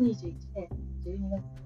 [0.00, 0.66] 21年
[1.04, 1.59] 12月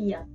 [0.00, 0.26] いいや。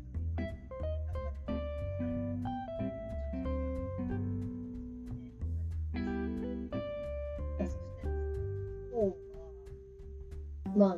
[10.76, 10.98] まあ、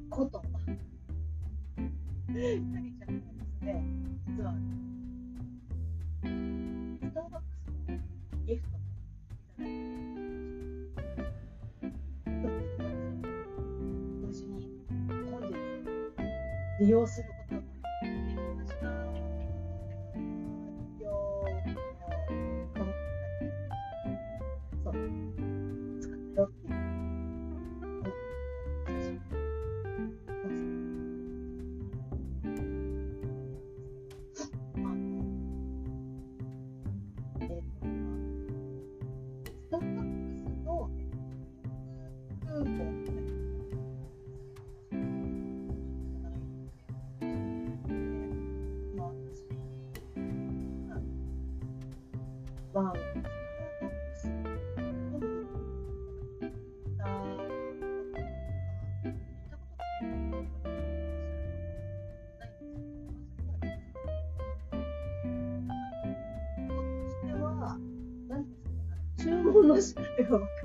[0.11, 0.41] こと。
[2.33, 3.83] りちゃんですね
[4.27, 4.53] 実は
[7.01, 7.71] スターバックス
[8.31, 8.83] のギフトも
[12.27, 13.25] いただいてうに
[15.31, 15.55] 本日
[16.79, 17.30] 利用する
[52.73, 52.93] まあ、
[69.51, 70.60] 文の仕方が分か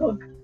[0.00, 0.35] look.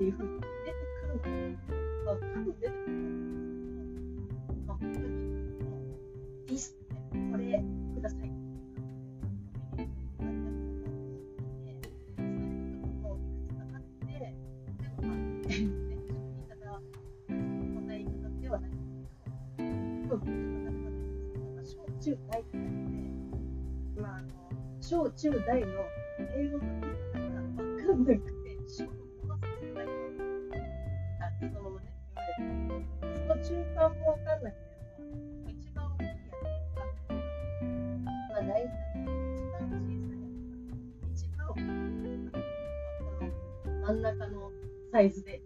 [0.00, 0.78] ていうふうに出て
[1.22, 1.58] くる
[2.06, 2.96] のが多分出てくる
[4.56, 5.04] のが本当に
[6.48, 6.74] いいっす
[7.30, 7.62] これ
[7.94, 8.30] ください
[22.00, 22.56] 中大って
[24.00, 24.28] まあ、あの
[24.80, 25.66] 小中大の
[26.34, 28.29] 英語の言い方が分かんなく
[43.90, 44.52] 真ん中の
[44.92, 45.42] サイズで。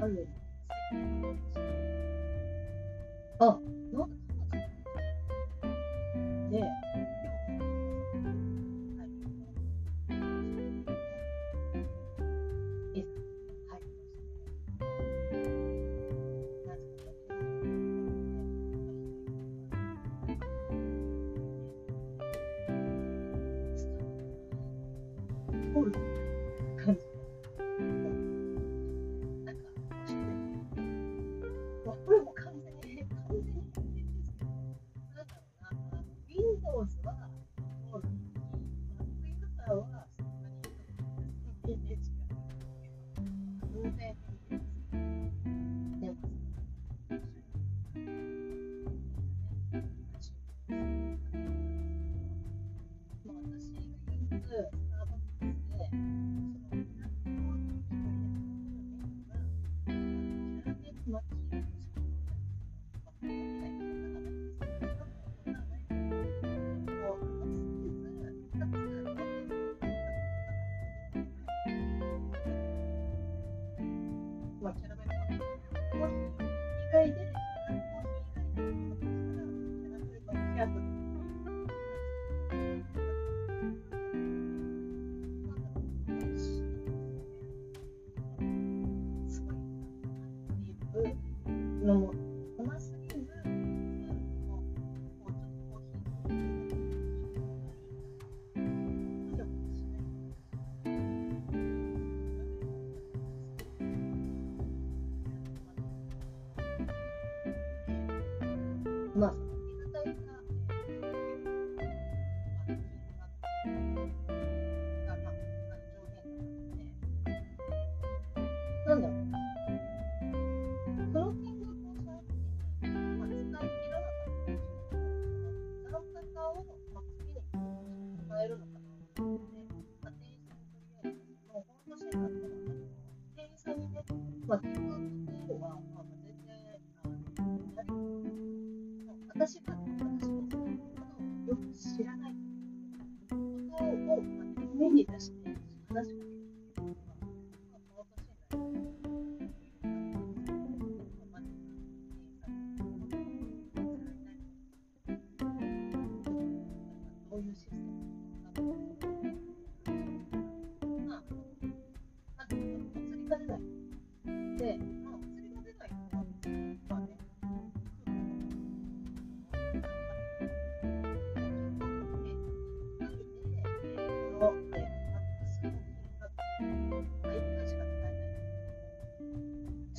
[0.00, 0.26] ある
[3.38, 3.58] あ、
[3.92, 4.16] なんか、
[6.50, 6.70] ね、
[12.94, 13.04] で、
[25.82, 26.19] thank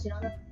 [0.02, 0.51] 知らなく。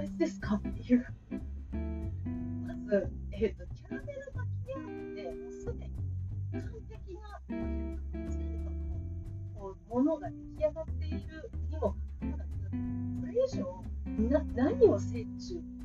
[0.00, 1.06] んですかっていう。
[2.66, 5.90] まず、えっ、ー、と、キャラメルマキアートでもうすでに
[6.52, 7.20] 完璧な
[7.50, 7.62] の
[9.54, 13.84] こものが出来上がっているにもかかわらず、これ以上
[14.30, 15.81] な何を折衷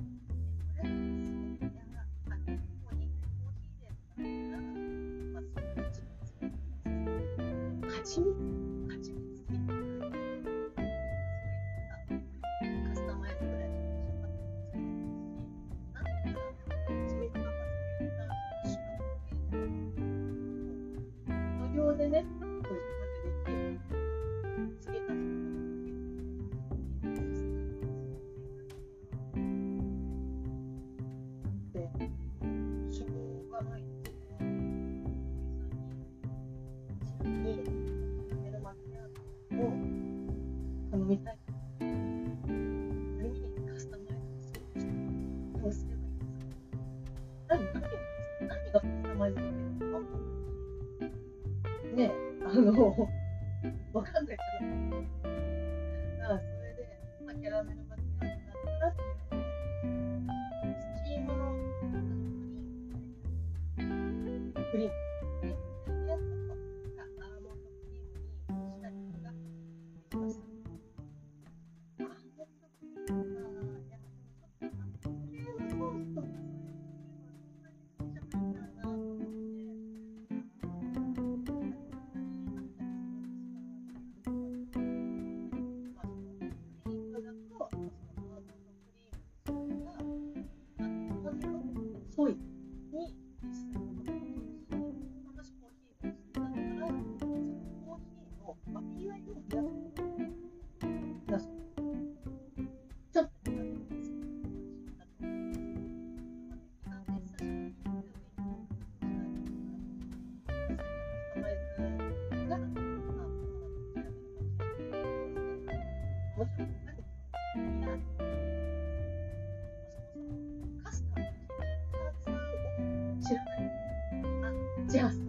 [92.17, 92.46] ぽい。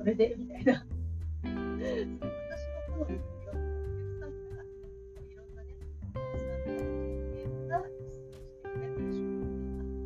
[0.09, 0.87] れでみたいな。
[1.42, 1.53] 私の
[2.99, 3.57] 好みにお客
[4.18, 4.64] さんが
[5.23, 9.35] いろんなね、お客さんが質問してくれでしょう、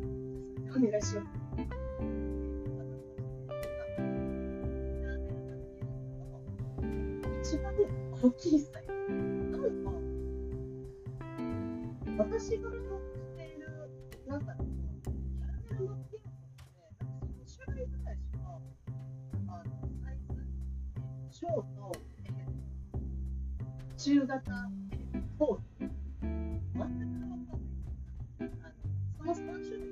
[0.03, 0.75] ね。
[0.75, 1.07] お願いし。
[7.41, 7.73] 一番、
[8.21, 8.93] 大きいサイズ。
[12.61, 12.82] が
[24.03, 24.37] 中型
[25.39, 25.61] と
[26.73, 27.55] 真ん中が分か
[28.37, 28.73] んない
[29.17, 29.87] あのその3種類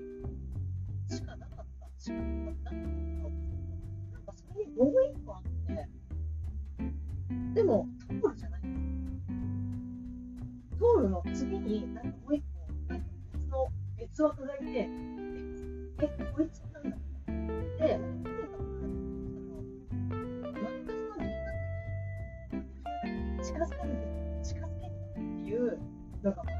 [1.07, 2.81] しかなかったしかなかったなん
[4.25, 5.87] かそれにもう1個あって
[7.53, 7.87] でも
[8.21, 8.61] タオルじゃない
[10.77, 12.41] タオルの次になんかもう1
[12.87, 14.89] 個なんか別の別枠がいて
[16.01, 16.97] えこいつなんだ
[17.79, 17.97] で
[23.41, 24.00] 近づかない
[26.23, 26.50] No.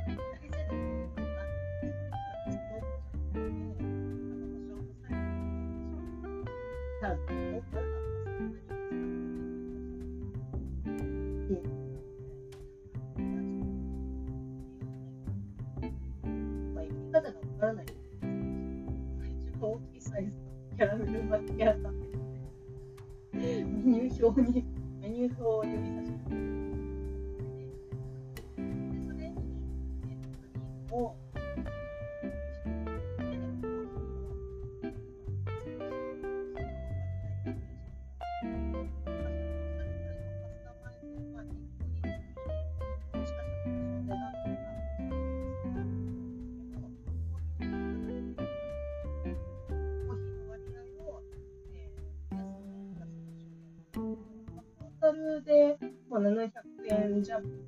[56.11, 56.51] まあ、700
[56.89, 57.59] 円弱に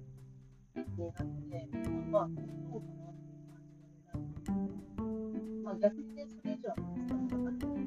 [0.75, 1.69] なって、
[2.11, 7.81] まあ、どうかなっていう感じだった段で、まあ、逆に、それ以上は使わなかったので、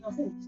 [0.00, 0.47] ませんでし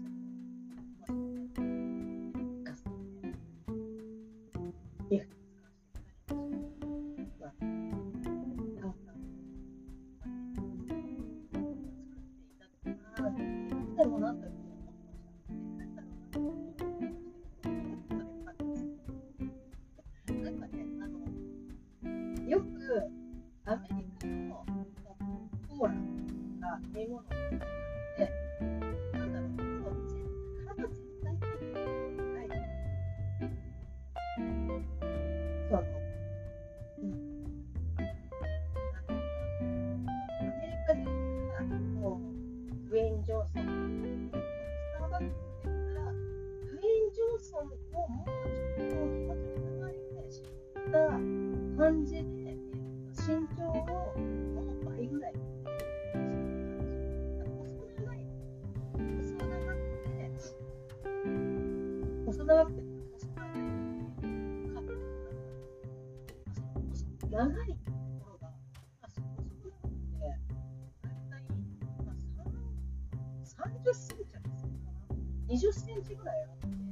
[73.61, 73.91] 30
[75.49, 76.90] 20センチぐらいある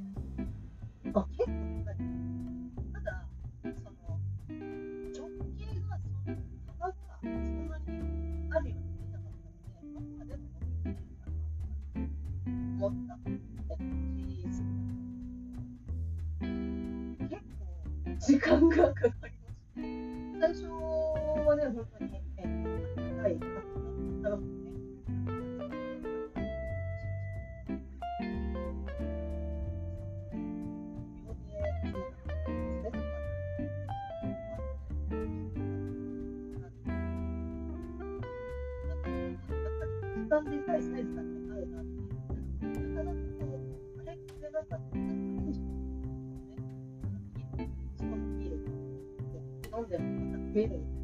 [50.53, 50.98] Really?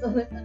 [0.00, 0.26] sana.